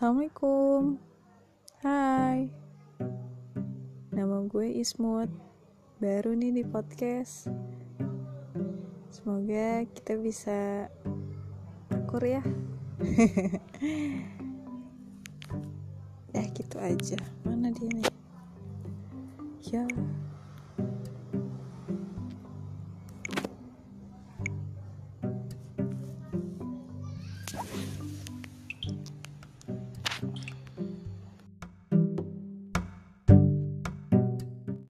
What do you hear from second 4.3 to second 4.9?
gue